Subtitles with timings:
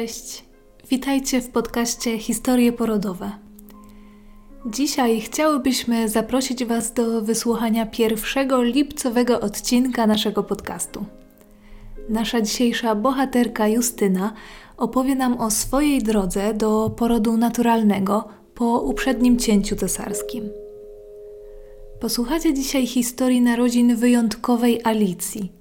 [0.00, 0.44] Cześć,
[0.88, 3.30] witajcie w podcaście Historie Porodowe.
[4.66, 11.04] Dzisiaj chciałybyśmy zaprosić Was do wysłuchania pierwszego lipcowego odcinka naszego podcastu.
[12.08, 14.32] Nasza dzisiejsza bohaterka Justyna
[14.76, 20.50] opowie nam o swojej drodze do porodu naturalnego po uprzednim cięciu cesarskim.
[22.00, 25.52] Posłuchacie dzisiaj historii narodzin wyjątkowej Alicji–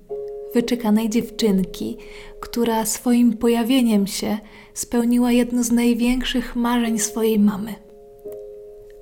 [0.54, 1.98] wyczekanej dziewczynki,
[2.40, 4.38] która swoim pojawieniem się
[4.74, 7.76] spełniła jedno z największych marzeń swojej mamy.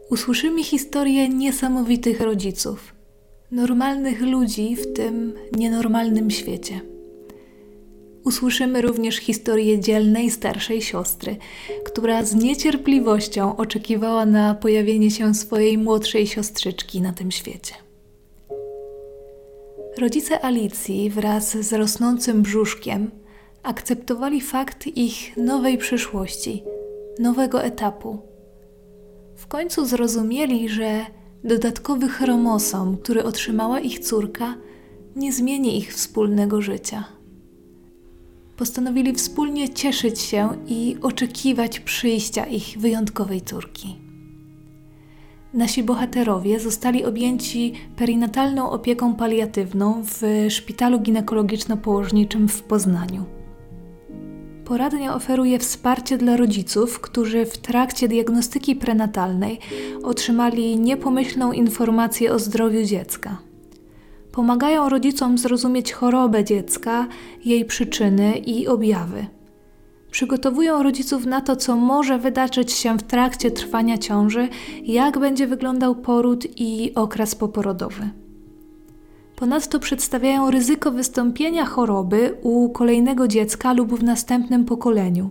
[0.10, 2.94] Usłyszymy historię niesamowitych rodziców,
[3.52, 6.82] normalnych ludzi w tym nienormalnym świecie.
[8.24, 11.36] Usłyszymy również historię dzielnej starszej siostry,
[11.86, 17.87] która z niecierpliwością oczekiwała na pojawienie się swojej młodszej siostrzyczki na tym świecie.
[19.98, 23.12] Rodzice Alicji wraz z rosnącym brzuszkiem
[23.64, 26.64] akceptowali fakt ich nowej przyszłości,
[27.20, 28.20] nowego etapu.
[29.36, 31.06] W końcu zrozumieli, że
[31.44, 34.56] dodatkowy chromosom, który otrzymała ich córka,
[35.16, 37.04] nie zmieni ich wspólnego życia.
[38.58, 44.07] Postanowili wspólnie cieszyć się i oczekiwać przyjścia ich wyjątkowej córki.
[45.58, 53.24] Nasi bohaterowie zostali objęci perinatalną opieką paliatywną w szpitalu ginekologiczno-położniczym w Poznaniu.
[54.66, 59.60] Poradnia oferuje wsparcie dla rodziców, którzy w trakcie diagnostyki prenatalnej
[60.04, 63.38] otrzymali niepomyślną informację o zdrowiu dziecka.
[64.32, 67.08] Pomagają rodzicom zrozumieć chorobę dziecka,
[67.46, 69.37] jej przyczyny i objawy
[70.12, 74.50] przygotowują rodziców na to, co może wydarzyć się w trakcie trwania ciąży,
[74.84, 78.10] jak będzie wyglądał poród i okres poporodowy.
[79.36, 85.30] Ponadto przedstawiają ryzyko wystąpienia choroby u kolejnego dziecka lub w następnym pokoleniu.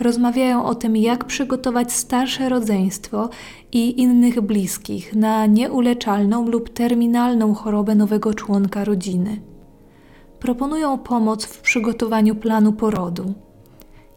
[0.00, 3.28] Rozmawiają o tym, jak przygotować starsze rodzeństwo
[3.72, 9.40] i innych bliskich na nieuleczalną lub terminalną chorobę nowego członka rodziny.
[10.38, 13.34] Proponują pomoc w przygotowaniu planu porodu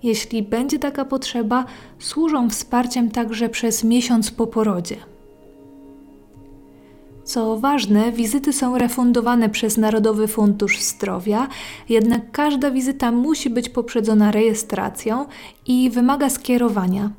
[0.04, 1.66] jeśli będzie taka potrzeba,
[2.00, 4.96] służą wsparciem także przez miesiąc po porodzie.
[7.24, 11.48] Co ważne, wizyty są refundowane przez Narodowy Fundusz Zdrowia,
[11.90, 15.26] jednak każda wizyta musi być poprzedzona rejestracją
[15.68, 17.12] i wymaga skierowania.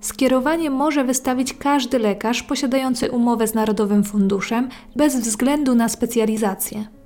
[0.00, 6.97] Skierowanie może wystawić każdy lekarz posiadający umowę z Narodowym Funduszem bez względu na specjalizację.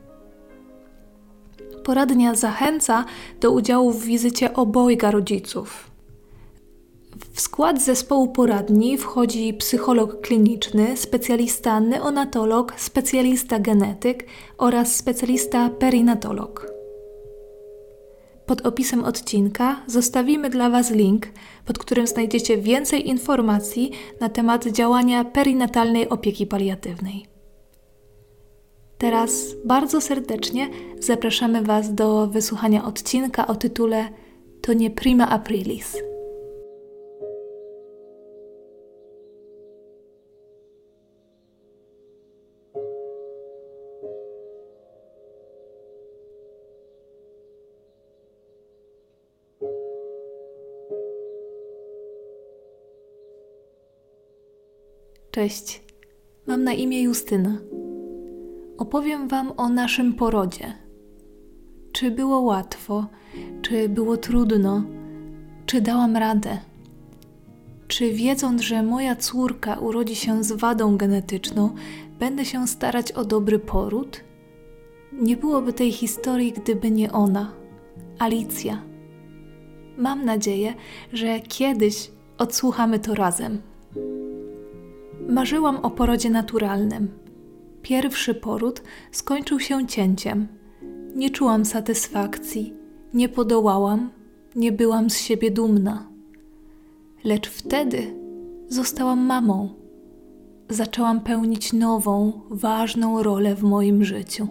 [1.85, 3.05] Poradnia zachęca
[3.41, 5.91] do udziału w wizycie obojga rodziców.
[7.33, 14.27] W skład zespołu poradni wchodzi psycholog kliniczny, specjalista neonatolog, specjalista genetyk
[14.59, 16.73] oraz specjalista perinatolog.
[18.47, 21.27] Pod opisem odcinka zostawimy dla Was link,
[21.65, 23.91] pod którym znajdziecie więcej informacji
[24.21, 27.32] na temat działania perinatalnej opieki paliatywnej.
[29.03, 34.09] Teraz bardzo serdecznie zapraszamy Was do wysłuchania odcinka o tytule
[34.61, 35.97] To nie prima aprilis.
[55.31, 55.83] Cześć,
[56.47, 57.72] mam na imię Justyna
[58.79, 60.73] opowiem Wam o naszym porodzie.
[61.93, 63.07] Czy było łatwo,
[63.63, 64.83] czy było trudno,
[65.67, 66.59] czy dałam radę?
[67.89, 71.75] Czy wiedząc, że moja córka urodzi się z wadą genetyczną,
[72.19, 74.21] będę się starać o dobry poród?
[75.13, 77.53] Nie byłoby tej historii, gdyby nie ona,
[78.19, 78.83] Alicja.
[79.97, 80.75] Mam nadzieję,
[81.13, 83.63] że kiedyś odsłuchamy to razem.
[85.29, 87.23] Marzyłam o porodzie naturalnym
[87.83, 88.83] Pierwszy poród
[89.13, 90.49] skończył się cięciem.
[91.15, 92.75] Nie czułam satysfakcji,
[93.15, 94.11] nie podołałam,
[94.57, 96.09] nie byłam z siebie dumna.
[97.25, 98.15] Lecz wtedy
[98.69, 99.69] zostałam mamą.
[100.69, 104.49] Zaczęłam pełnić nową, ważną rolę w moim życiu.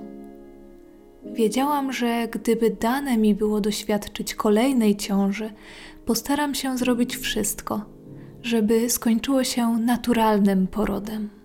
[1.25, 5.49] Wiedziałam, że gdyby dane mi było doświadczyć kolejnej ciąży,
[6.05, 7.81] postaram się zrobić wszystko,
[8.41, 11.40] żeby skończyło się naturalnym porodem.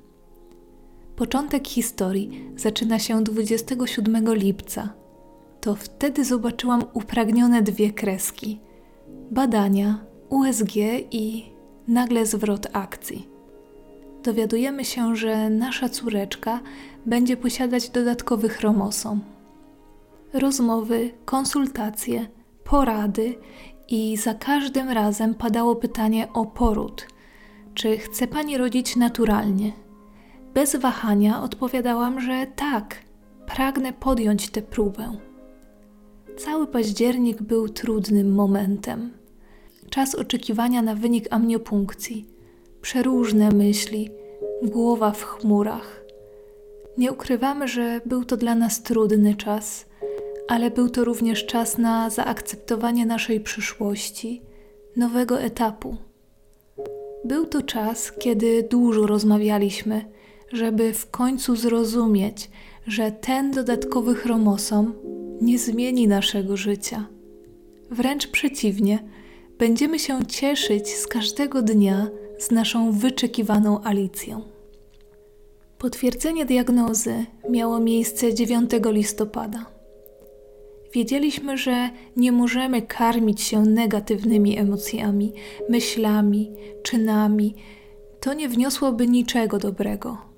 [1.17, 4.93] Początek historii zaczyna się 27 lipca.
[5.61, 8.61] To wtedy zobaczyłam upragnione dwie kreski:
[9.31, 10.77] badania, USG
[11.11, 11.45] i
[11.89, 13.29] nagle zwrot akcji.
[14.23, 16.61] Dowiadujemy się, że nasza córeczka
[17.07, 19.21] będzie posiadać dodatkowy chromosom.
[20.33, 22.27] Rozmowy, konsultacje,
[22.65, 23.35] porady
[23.89, 27.07] i za każdym razem padało pytanie o poród.
[27.75, 29.86] Czy chce pani rodzić naturalnie?
[30.57, 32.97] Bez wahania odpowiadałam, że tak,
[33.47, 35.17] pragnę podjąć tę próbę.
[36.37, 39.13] Cały październik był trudnym momentem.
[39.91, 42.27] Czas oczekiwania na wynik amniopunkcji,
[42.81, 44.11] przeróżne myśli,
[44.63, 46.05] głowa w chmurach.
[46.99, 49.87] Nie ukrywamy, że był to dla nas trudny czas,
[50.49, 54.43] ale był to również czas na zaakceptowanie naszej przyszłości,
[54.97, 55.97] nowego etapu.
[57.25, 60.16] Był to czas, kiedy dużo rozmawialiśmy,
[60.53, 62.51] żeby w końcu zrozumieć,
[62.87, 64.95] że ten dodatkowy chromosom
[65.41, 67.07] nie zmieni naszego życia.
[67.91, 68.99] Wręcz przeciwnie,
[69.59, 72.09] będziemy się cieszyć z każdego dnia
[72.39, 74.43] z naszą wyczekiwaną Alicją.
[75.79, 79.67] Potwierdzenie diagnozy miało miejsce 9 listopada.
[80.93, 85.33] Wiedzieliśmy, że nie możemy karmić się negatywnymi emocjami,
[85.69, 86.53] myślami,
[86.83, 87.55] czynami.
[88.21, 90.36] To nie wniosłoby niczego dobrego.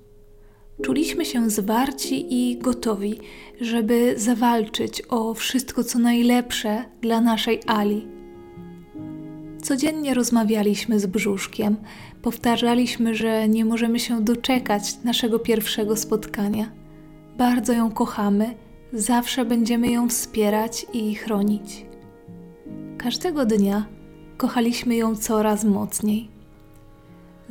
[0.81, 3.19] Czuliśmy się zwarci i gotowi,
[3.61, 8.07] żeby zawalczyć o wszystko, co najlepsze dla naszej Ali.
[9.61, 11.77] Codziennie rozmawialiśmy z brzuszkiem,
[12.21, 16.71] powtarzaliśmy, że nie możemy się doczekać naszego pierwszego spotkania.
[17.37, 18.55] Bardzo ją kochamy,
[18.93, 21.85] zawsze będziemy ją wspierać i chronić.
[22.97, 23.85] Każdego dnia
[24.37, 26.38] kochaliśmy ją coraz mocniej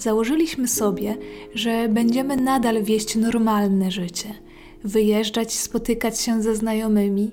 [0.03, 1.17] założyliśmy sobie,
[1.55, 4.35] że będziemy nadal wieść normalne życie,
[4.85, 7.31] wyjeżdżać, spotykać się ze znajomymi,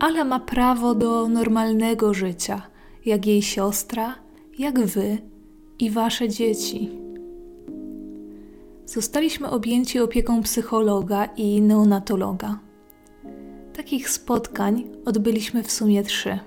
[0.00, 2.62] ale ma prawo do normalnego życia,
[3.04, 4.14] jak jej siostra,
[4.58, 5.18] jak wy
[5.78, 6.90] i wasze dzieci.
[8.86, 12.58] Zostaliśmy objęci opieką psychologa i neonatologa.
[13.76, 16.38] Takich spotkań odbyliśmy w sumie trzy.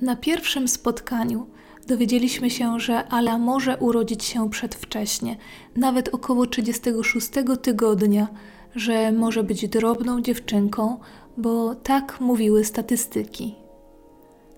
[0.00, 1.46] Na pierwszym spotkaniu
[1.88, 5.36] dowiedzieliśmy się, że Ala może urodzić się przedwcześnie,
[5.76, 7.28] nawet około 36
[7.62, 8.28] tygodnia,
[8.74, 10.98] że może być drobną dziewczynką,
[11.36, 13.54] bo tak mówiły statystyki.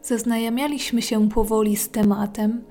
[0.02, 2.64] Zaznajamialiśmy się powoli z tematem,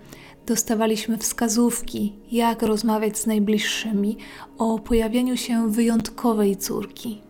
[0.46, 4.18] dostawaliśmy wskazówki, jak rozmawiać z najbliższymi
[4.58, 7.22] o pojawieniu się wyjątkowej córki.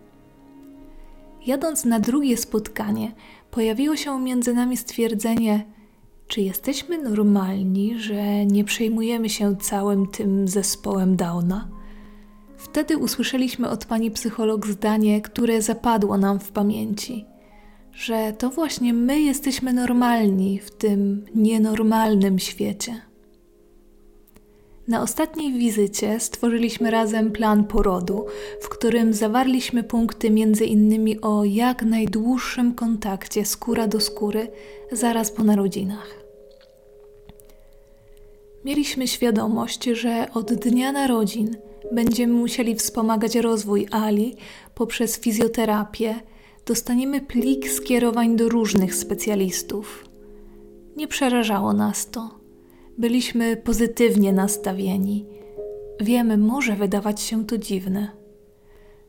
[1.45, 3.11] Jadąc na drugie spotkanie,
[3.51, 5.65] pojawiło się między nami stwierdzenie,
[6.29, 11.67] czy jesteśmy normalni, że nie przejmujemy się całym tym zespołem Downa?
[12.57, 17.25] Wtedy usłyszeliśmy od pani psycholog zdanie, które zapadło nam w pamięci,
[17.91, 23.01] że to właśnie my jesteśmy normalni w tym nienormalnym świecie.
[24.87, 28.25] Na ostatniej wizycie stworzyliśmy razem plan porodu,
[28.61, 34.47] w którym zawarliśmy punkty między innymi o jak najdłuższym kontakcie skóra do skóry
[34.91, 36.18] zaraz po narodzinach.
[38.65, 41.57] Mieliśmy świadomość, że od dnia narodzin
[41.91, 44.35] będziemy musieli wspomagać rozwój Ali
[44.75, 46.15] poprzez fizjoterapię,
[46.65, 50.05] dostaniemy plik skierowań do różnych specjalistów.
[50.95, 52.39] Nie przerażało nas to.
[52.97, 55.25] Byliśmy pozytywnie nastawieni.
[55.99, 58.11] Wiemy, może wydawać się to dziwne.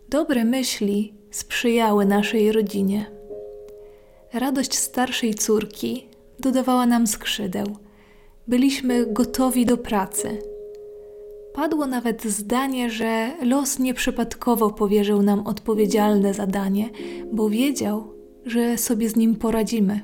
[0.08, 3.06] Dobre myśli sprzyjały naszej rodzinie.
[4.32, 7.76] Radość starszej córki dodawała nam skrzydeł
[8.50, 10.38] byliśmy gotowi do pracy.
[11.54, 16.90] Padło nawet zdanie, że los nieprzypadkowo powierzył nam odpowiedzialne zadanie,
[17.32, 18.14] bo wiedział,
[18.46, 20.00] że sobie z nim poradzimy.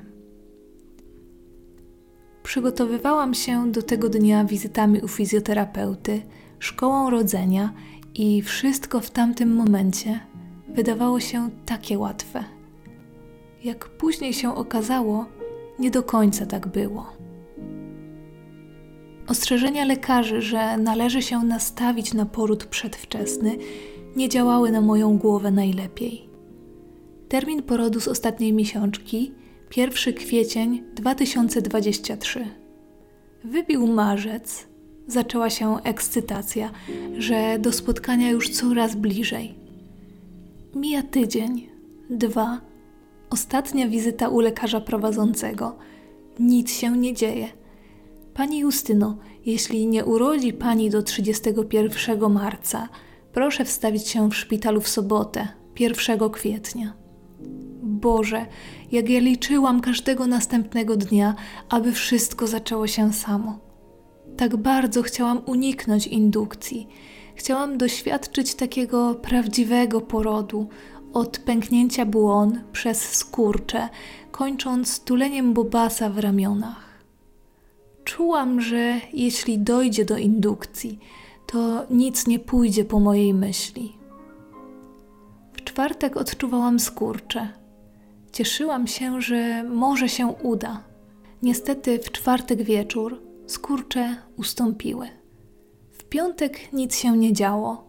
[2.43, 6.23] Przygotowywałam się do tego dnia wizytami u fizjoterapeuty,
[6.59, 7.73] szkołą rodzenia
[8.15, 10.21] i wszystko w tamtym momencie
[10.69, 12.45] wydawało się takie łatwe.
[13.65, 15.27] Jak później się okazało,
[15.79, 17.16] nie do końca tak było.
[19.29, 23.57] Ostrzeżenia lekarzy, że należy się nastawić na poród przedwczesny,
[24.17, 26.29] nie działały na moją głowę najlepiej.
[27.29, 29.33] Termin porodu z ostatniej miesiączki
[29.77, 32.47] 1 kwiecień 2023.
[33.45, 34.67] Wybił marzec,
[35.07, 36.71] zaczęła się ekscytacja,
[37.19, 39.55] że do spotkania już coraz bliżej.
[40.75, 41.69] Mija tydzień,
[42.11, 42.61] dwa,
[43.31, 45.77] ostatnia wizyta u lekarza prowadzącego.
[46.39, 47.49] Nic się nie dzieje
[48.37, 49.17] Pani Justyno,
[49.47, 52.89] jeśli nie urodzi Pani do 31 marca,
[53.33, 56.93] proszę wstawić się w szpitalu w sobotę, 1 kwietnia.
[57.83, 58.47] Boże,
[58.93, 61.35] jak ja liczyłam każdego następnego dnia,
[61.69, 63.59] aby wszystko zaczęło się samo.
[64.37, 66.89] Tak bardzo chciałam uniknąć indukcji.
[67.35, 70.69] Chciałam doświadczyć takiego prawdziwego porodu,
[71.13, 73.89] od pęknięcia błon przez skurcze,
[74.31, 76.86] kończąc tuleniem bobasa w ramionach.
[78.17, 80.99] Czułam, że jeśli dojdzie do indukcji,
[81.47, 83.97] to nic nie pójdzie po mojej myśli.
[85.53, 87.49] W czwartek odczuwałam skurcze.
[88.33, 90.83] Cieszyłam się, że może się uda.
[91.43, 95.09] Niestety w czwartek wieczór skurcze ustąpiły.
[95.93, 97.85] W piątek nic się nie działo.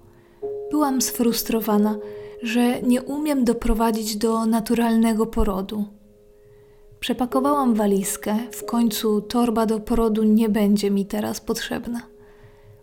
[0.72, 1.98] Byłam sfrustrowana,
[2.42, 5.97] że nie umiem doprowadzić do naturalnego porodu.
[7.08, 12.02] Przepakowałam walizkę, w końcu torba do porodu nie będzie mi teraz potrzebna.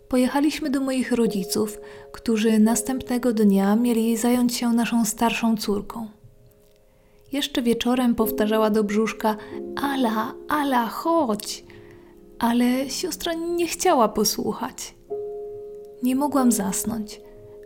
[0.07, 1.77] Pojechaliśmy do moich rodziców,
[2.11, 6.07] którzy następnego dnia mieli zająć się naszą starszą córką.
[7.31, 9.35] Jeszcze wieczorem powtarzała do brzuszka:
[9.75, 11.65] Ala, Ala, chodź!
[12.39, 14.95] Ale siostra nie chciała posłuchać.
[16.03, 17.21] Nie mogłam zasnąć.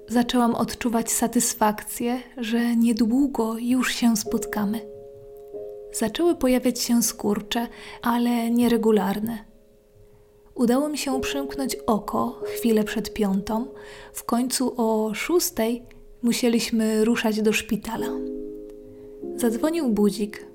[0.08, 4.99] Zaczęłam odczuwać satysfakcję, że niedługo już się spotkamy.
[5.94, 7.68] Zaczęły pojawiać się skurcze,
[8.02, 9.50] ale nieregularne.
[10.56, 13.68] Udało mi się przymknąć oko chwilę przed piątą.
[14.14, 15.84] W końcu o szóstej
[16.24, 18.08] musieliśmy ruszać do szpitala.
[19.36, 20.46] Zadzwonił budzik.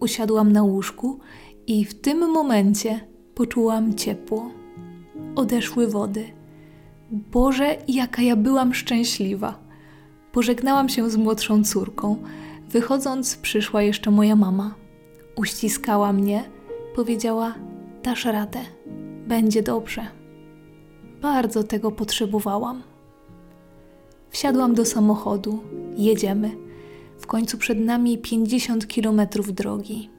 [0.00, 1.18] Usiadłam na łóżku
[1.66, 3.00] i w tym momencie
[3.34, 4.50] poczułam ciepło.
[5.36, 6.24] Odeszły wody.
[7.10, 9.58] Boże, jaka ja byłam szczęśliwa!
[10.32, 12.16] Pożegnałam się z młodszą córką.
[12.68, 14.74] Wychodząc, przyszła jeszcze moja mama.
[15.40, 16.44] Uściskała mnie,
[16.94, 17.54] powiedziała:
[18.02, 18.60] Dasz radę,
[19.26, 20.06] będzie dobrze.
[21.22, 22.82] Bardzo tego potrzebowałam.
[24.30, 25.58] Wsiadłam do samochodu,
[25.96, 26.50] jedziemy.
[27.18, 30.10] W końcu przed nami 50 kilometrów drogi.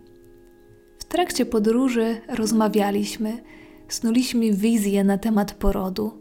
[1.00, 3.44] W trakcie podróży rozmawialiśmy,
[3.88, 6.12] snuliśmy wizje na temat porodu.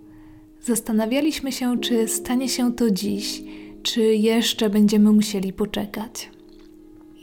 [0.60, 3.42] Zastanawialiśmy się, czy stanie się to dziś,
[3.82, 6.30] czy jeszcze będziemy musieli poczekać.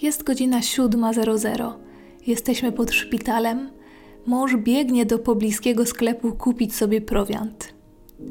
[0.01, 1.73] Jest godzina 7.00.
[2.27, 3.69] Jesteśmy pod szpitalem.
[4.25, 7.73] Mąż biegnie do pobliskiego sklepu kupić sobie prowiant.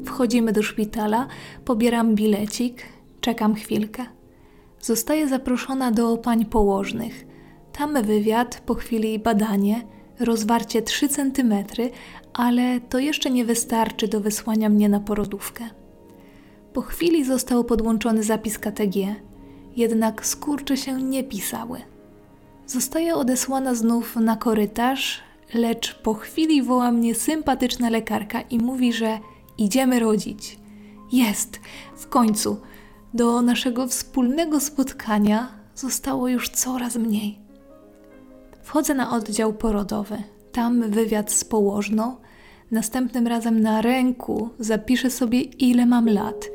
[0.05, 1.27] Wchodzimy do szpitala,
[1.65, 2.85] pobieram bilecik,
[3.21, 4.05] czekam chwilkę.
[4.81, 7.25] Zostaję zaproszona do pań położnych.
[7.73, 9.81] Tam wywiad, po chwili badanie,
[10.19, 11.53] rozwarcie 3 cm,
[12.33, 15.69] ale to jeszcze nie wystarczy do wysłania mnie na porodówkę.
[16.73, 19.15] Po chwili został podłączony zapis KTG,
[19.77, 21.81] jednak skurcze się nie pisały.
[22.65, 25.19] Zostaję odesłana znów na korytarz,
[25.53, 29.19] lecz po chwili woła mnie sympatyczna lekarka i mówi, że
[29.57, 30.59] idziemy rodzić.
[31.11, 31.59] Jest,
[31.95, 32.61] w końcu.
[33.13, 37.39] Do naszego wspólnego spotkania zostało już coraz mniej.
[38.63, 40.23] Wchodzę na oddział porodowy.
[40.51, 42.15] Tam wywiad z położną.
[42.71, 46.49] Następnym razem na ręku zapiszę sobie, ile mam lat.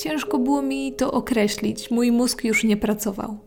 [0.00, 3.38] Ciężko było mi to określić, mój mózg już nie pracował.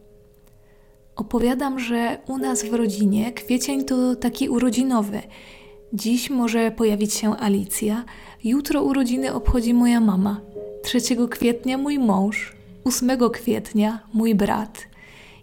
[1.16, 5.22] Opowiadam, że u nas w rodzinie kwiecień to taki urodzinowy.
[5.94, 8.06] Dziś może pojawić się Alicja,
[8.44, 10.42] jutro urodziny obchodzi moja mama,
[10.84, 14.88] 3 kwietnia mój mąż, 8 kwietnia mój brat.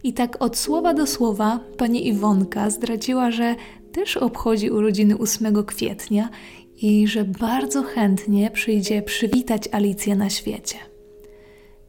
[0.02, 3.54] I tak od słowa do słowa pani Iwonka zdradziła, że
[3.92, 6.28] też obchodzi urodziny 8 kwietnia
[6.76, 10.89] i że bardzo chętnie przyjdzie przywitać Alicję na świecie.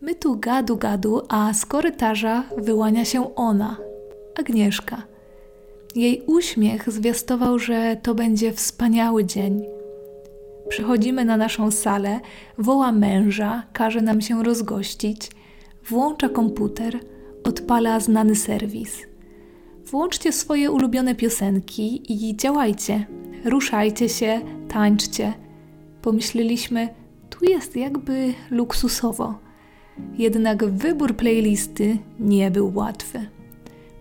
[0.02, 3.78] My tu gadu gadu, a z korytarza wyłania się ona,
[4.40, 5.04] Agnieszka.
[5.96, 9.64] Jej uśmiech zwiastował, że to będzie wspaniały dzień.
[10.70, 12.20] Przychodzimy na naszą salę,
[12.58, 15.32] woła męża, każe nam się rozgościć,
[15.90, 17.00] włącza komputer,
[17.44, 18.98] odpala znany serwis.
[19.86, 23.06] Włączcie swoje ulubione piosenki i działajcie,
[23.46, 25.34] ruszajcie się, tańczcie.
[26.02, 26.90] Pomyśleliśmy,
[27.30, 29.51] tu jest jakby luksusowo.
[30.18, 33.26] Jednak wybór playlisty nie był łatwy.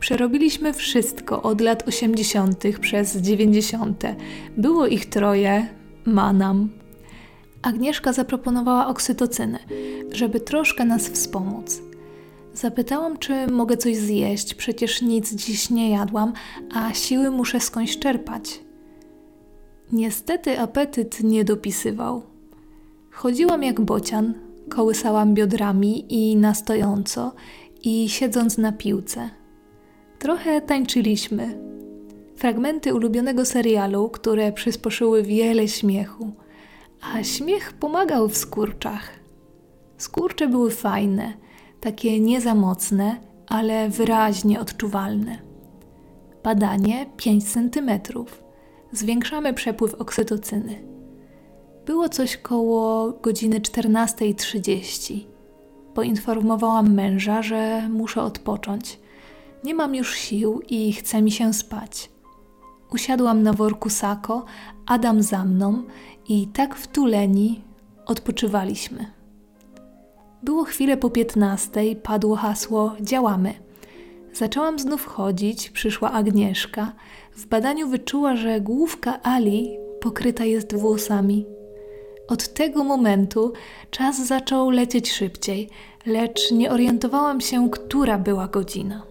[0.00, 2.64] Przerobiliśmy wszystko od lat 80.
[2.80, 4.02] przez 90.
[4.56, 5.66] Było ich troje,
[6.04, 6.68] manam.
[7.62, 9.58] Agnieszka zaproponowała oksytocynę,
[10.12, 11.82] żeby troszkę nas wspomóc.
[12.54, 16.32] Zapytałam, czy mogę coś zjeść, przecież nic dziś nie jadłam,
[16.74, 18.60] a siły muszę skądś czerpać.
[19.92, 22.22] Niestety apetyt nie dopisywał.
[23.10, 24.34] Chodziłam jak bocian,
[24.70, 27.32] kołysałam biodrami i na stojąco,
[27.82, 29.30] i siedząc na piłce.
[30.18, 31.58] Trochę tańczyliśmy.
[32.36, 36.32] Fragmenty ulubionego serialu, które przysposzyły wiele śmiechu,
[37.14, 39.10] a śmiech pomagał w skurczach.
[39.98, 41.32] Skurcze były fajne,
[41.80, 45.38] takie nie za mocne, ale wyraźnie odczuwalne.
[46.44, 47.90] Badanie 5 cm.
[48.92, 50.99] Zwiększamy przepływ oksytocyny.
[51.86, 55.20] Było coś koło godziny 14.30.
[55.94, 59.00] Poinformowałam męża, że muszę odpocząć.
[59.64, 62.10] Nie mam już sił i chce mi się spać.
[62.92, 64.44] Usiadłam na worku sako,
[64.86, 65.82] Adam za mną
[66.28, 67.62] i tak wtuleni
[68.06, 69.06] odpoczywaliśmy.
[70.42, 73.54] Było chwilę po piętnastej, padło hasło działamy.
[74.32, 76.92] Zaczęłam znów chodzić, przyszła Agnieszka.
[77.32, 81.46] W badaniu wyczuła, że główka Ali pokryta jest włosami.
[82.30, 83.52] Od tego momentu
[83.90, 85.68] czas zaczął lecieć szybciej,
[86.06, 89.02] lecz nie orientowałam się, która była godzina.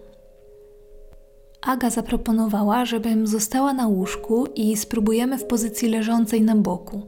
[1.62, 7.02] Aga zaproponowała, żebym została na łóżku i spróbujemy w pozycji leżącej na boku.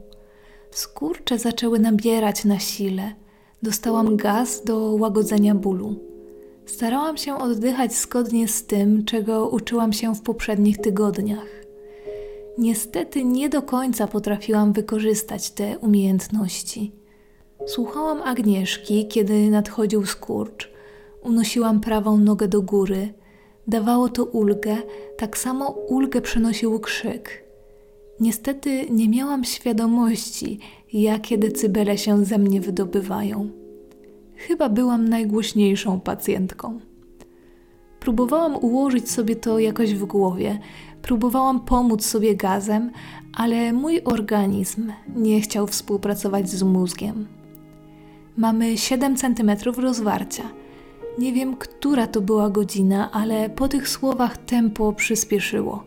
[0.71, 3.13] Skurcze zaczęły nabierać na sile.
[3.63, 5.95] Dostałam gaz do łagodzenia bólu.
[6.65, 11.62] Starałam się oddychać zgodnie z tym, czego uczyłam się w poprzednich tygodniach.
[12.57, 16.91] Niestety nie do końca potrafiłam wykorzystać te umiejętności.
[17.65, 20.71] Słuchałam Agnieszki, kiedy nadchodził skurcz.
[21.21, 23.13] Unosiłam prawą nogę do góry.
[23.67, 24.77] Dawało to ulgę,
[25.17, 27.43] tak samo ulgę przynosił krzyk.
[28.19, 30.59] Niestety nie miałam świadomości,
[30.93, 33.49] jakie decybele się ze mnie wydobywają.
[34.35, 36.79] Chyba byłam najgłośniejszą pacjentką.
[37.99, 40.59] Próbowałam ułożyć sobie to jakoś w głowie,
[41.03, 42.91] próbowałam pomóc sobie gazem,
[43.33, 47.27] ale mój organizm nie chciał współpracować z mózgiem.
[48.37, 50.43] Mamy 7 cm rozwarcia.
[51.17, 55.83] Nie wiem, która to była godzina, ale po tych słowach tempo przyspieszyło.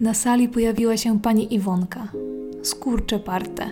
[0.00, 2.08] Na sali pojawiła się pani Iwonka.
[2.62, 3.70] Skurcze parte.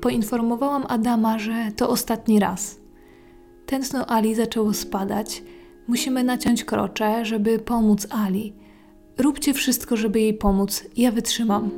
[0.00, 2.78] Poinformowałam Adama, że to ostatni raz.
[3.66, 5.42] Tętno Ali zaczęło spadać.
[5.88, 8.63] Musimy naciąć krocze, żeby pomóc Ali.
[9.18, 10.84] Róbcie wszystko, żeby jej pomóc.
[10.96, 11.70] Ja wytrzymam.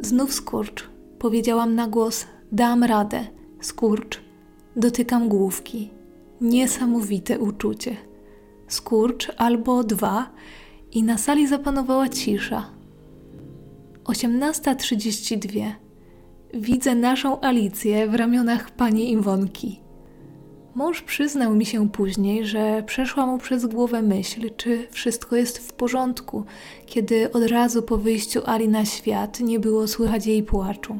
[0.00, 0.88] Znów skurcz.
[1.18, 3.26] Powiedziałam na głos: Dam radę.
[3.60, 4.20] Skurcz.
[4.76, 5.90] Dotykam główki.
[6.40, 7.96] Niesamowite uczucie.
[8.68, 10.30] Skurcz albo dwa
[10.92, 12.70] i na sali zapanowała cisza.
[14.04, 15.72] 18.32.
[16.54, 19.83] Widzę naszą Alicję w ramionach pani Iwonki.
[20.74, 25.72] Mąż przyznał mi się później, że przeszła mu przez głowę myśl, czy wszystko jest w
[25.72, 26.44] porządku,
[26.86, 30.98] kiedy od razu po wyjściu Ali na świat nie było słychać jej płaczu.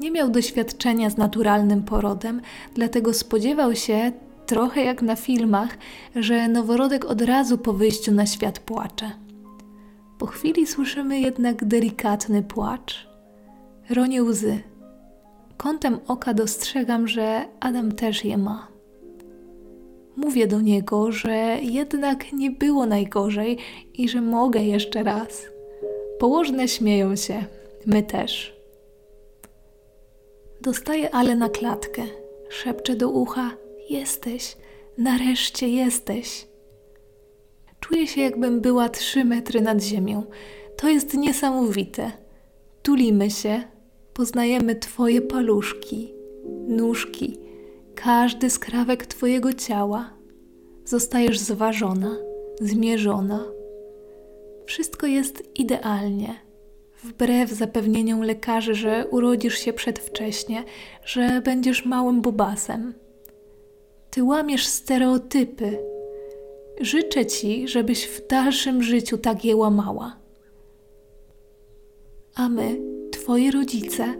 [0.00, 2.40] Nie miał doświadczenia z naturalnym porodem,
[2.74, 4.12] dlatego spodziewał się,
[4.46, 5.78] trochę jak na filmach,
[6.14, 9.10] że noworodek od razu po wyjściu na świat płacze.
[10.18, 13.08] Po chwili słyszymy jednak delikatny płacz.
[13.90, 14.60] Ronie łzy.
[15.56, 18.68] Kątem oka dostrzegam, że Adam też je ma.
[20.16, 23.58] Mówię do niego, że jednak nie było najgorzej
[23.94, 25.46] i że mogę jeszcze raz.
[26.18, 27.44] Położne śmieją się,
[27.86, 28.56] my też.
[30.60, 32.02] Dostaję Ale na klatkę,
[32.48, 33.50] szepczę do ucha:
[33.90, 34.56] Jesteś,
[34.98, 36.46] nareszcie jesteś.
[37.80, 40.22] Czuję się, jakbym była trzy metry nad ziemią.
[40.76, 42.12] To jest niesamowite.
[42.82, 43.62] Tulimy się,
[44.16, 46.14] poznajemy Twoje paluszki,
[46.68, 47.38] nóżki,
[47.94, 50.10] każdy skrawek Twojego ciała.
[50.84, 52.16] Zostajesz zważona,
[52.60, 53.44] zmierzona.
[54.66, 56.34] Wszystko jest idealnie.
[57.04, 60.64] Wbrew zapewnieniom lekarzy, że urodzisz się przedwcześnie,
[61.04, 62.94] że będziesz małym bobasem.
[64.10, 65.78] Ty łamiesz stereotypy.
[66.80, 70.16] Życzę ci, żebyś w dalszym życiu tak je łamała.
[72.34, 72.95] A my
[73.26, 74.14] Twoi rodzice,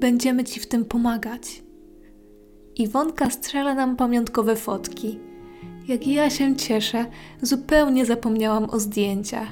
[0.00, 1.62] będziemy Ci w tym pomagać.
[2.76, 5.18] Iwonka strzela nam pamiątkowe fotki.
[5.88, 7.06] Jak ja się cieszę,
[7.42, 9.48] zupełnie zapomniałam o zdjęciach.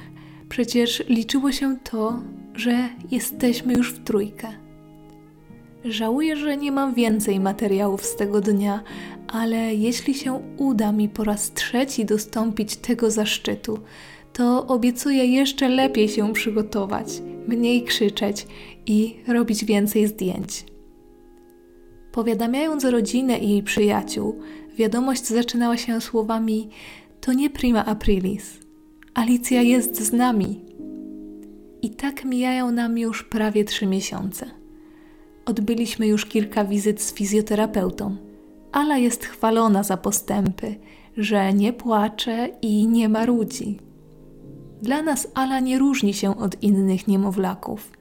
[0.49, 2.19] Przecież liczyło się to,
[2.53, 4.47] że jesteśmy już w trójkę.
[5.85, 8.83] Żałuję, że nie mam więcej materiałów z tego dnia,
[9.27, 13.79] ale jeśli się uda mi po raz trzeci dostąpić tego zaszczytu,
[14.33, 17.07] to obiecuję jeszcze lepiej się przygotować,
[17.47, 18.47] mniej krzyczeć
[18.85, 20.65] i robić więcej zdjęć.
[22.11, 24.39] Powiadamiając rodzinę i przyjaciół,
[24.77, 26.69] wiadomość zaczynała się słowami:
[27.21, 28.59] To nie prima aprilis.
[29.13, 30.65] Alicja jest z nami.
[31.81, 34.45] I tak mijają nam już prawie trzy miesiące.
[35.45, 38.15] Odbyliśmy już kilka wizyt z fizjoterapeutą.
[38.71, 40.75] Ala jest chwalona za postępy,
[41.17, 43.79] że nie płacze i nie marudzi.
[44.81, 47.91] Dla nas Ala nie różni się od innych niemowlaków.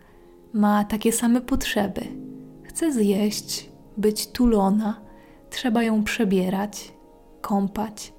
[0.53, 2.01] Ma takie same potrzeby.
[2.63, 5.01] Chce zjeść, być tulona,
[5.51, 6.93] trzeba ją przebierać,
[7.41, 8.13] kąpać.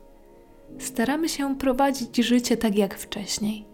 [0.80, 3.66] Staramy się prowadzić życie tak jak wcześniej.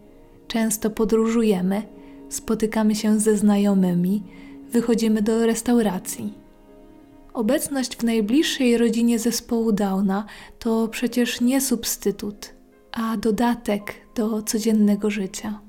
[0.48, 1.82] Często podróżujemy,
[2.30, 4.24] spotykamy się ze znajomymi,
[4.72, 6.34] wychodzimy do restauracji.
[7.34, 10.26] Obecność w najbliższej rodzinie zespołu Downa
[10.60, 12.54] to przecież nie substytut,
[12.92, 15.69] a dodatek do codziennego życia.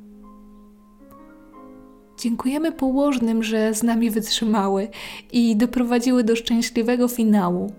[2.20, 4.88] Dziękujemy położnym, że z nami wytrzymały
[5.32, 7.72] i doprowadziły do szczęśliwego finału.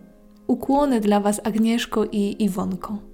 [0.47, 3.10] Ukłony dla Was, Agnieszko i Iwonko.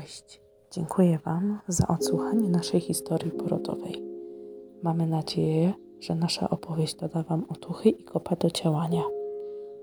[0.00, 0.40] Cześć.
[0.70, 4.02] Dziękuję Wam za odsłuchanie naszej historii porodowej.
[4.82, 9.02] Mamy nadzieję, że nasza opowieść doda Wam otuchy i kopa do działania.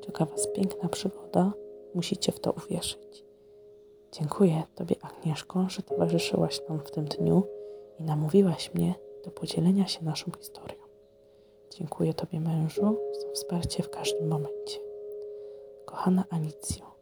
[0.02, 1.52] Czeka Was piękna przygoda,
[1.96, 3.26] musicie w to uwierzyć.
[4.12, 7.44] Dziękuję Tobie, Agnieszko, że towarzyszyłaś nam w tym dniu
[8.00, 10.80] i namówiłaś mnie do podzielenia się naszą historią.
[11.70, 14.80] Dziękuję Tobie, mężu, za wsparcie w każdym momencie.
[15.86, 16.98] Kochana Anicjo,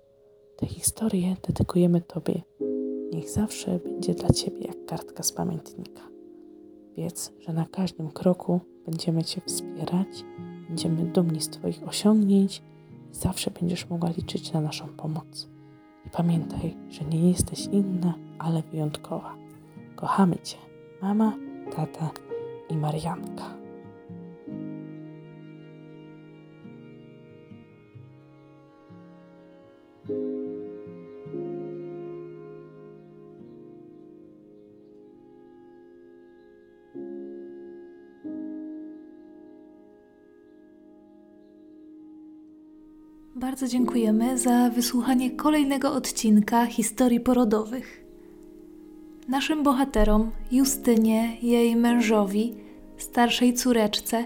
[0.56, 2.42] tę historię dedykujemy Tobie
[3.14, 6.02] niech zawsze będzie dla Ciebie jak kartka z pamiętnika.
[6.98, 10.26] Wiedz, że na każdym kroku będziemy Cię wspierać,
[10.68, 12.62] będziemy dumni z Twoich osiągnięć
[13.12, 15.50] i zawsze będziesz mogła liczyć na naszą pomoc.
[16.06, 19.36] I pamiętaj, że nie jesteś inna, ale wyjątkowa.
[19.96, 20.58] Kochamy Cię,
[21.02, 21.38] mama,
[21.76, 22.12] tata
[22.70, 23.65] i Marianka.
[43.36, 48.04] Bardzo dziękujemy za wysłuchanie kolejnego odcinka historii porodowych.
[49.28, 52.54] Naszym bohaterom, Justynie, jej mężowi,
[52.98, 54.26] starszej córeczce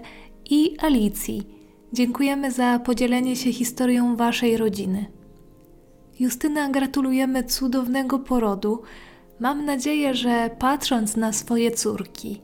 [0.50, 1.42] i Alicji,
[1.92, 5.06] dziękujemy za podzielenie się historią Waszej rodziny.
[6.20, 8.82] Justyna, gratulujemy cudownego porodu.
[9.40, 12.40] Mam nadzieję, że patrząc na swoje córki,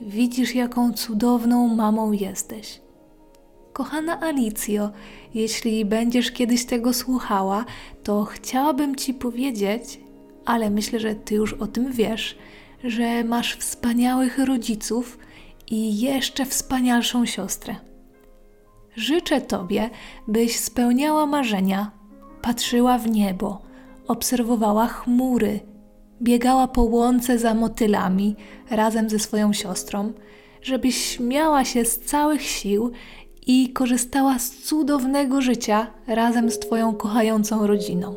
[0.00, 2.87] widzisz, jaką cudowną mamą jesteś.
[3.78, 4.90] Kochana Alicjo,
[5.34, 7.64] jeśli będziesz kiedyś tego słuchała,
[8.02, 10.00] to chciałabym Ci powiedzieć,
[10.44, 12.38] ale myślę, że Ty już o tym wiesz,
[12.84, 15.18] że masz wspaniałych rodziców
[15.70, 17.76] i jeszcze wspanialszą siostrę.
[18.96, 19.90] Życzę Tobie,
[20.28, 21.90] byś spełniała marzenia,
[22.42, 23.62] patrzyła w niebo,
[24.08, 25.60] obserwowała chmury,
[26.22, 28.36] biegała po łące za motylami
[28.70, 30.12] razem ze swoją siostrą,
[30.62, 32.92] żebyś śmiała się z całych sił
[33.48, 38.14] i korzystała z cudownego życia razem z Twoją kochającą rodziną.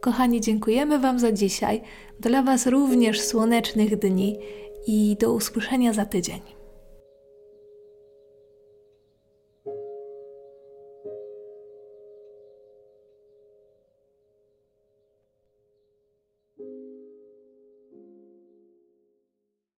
[0.00, 1.82] Kochani, dziękujemy Wam za dzisiaj.
[2.20, 4.38] Dla Was również słonecznych dni
[4.86, 6.55] i do usłyszenia za tydzień.